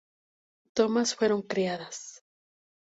Thomas 0.73 1.13
fueron 1.13 1.43
creadas. 1.43 2.23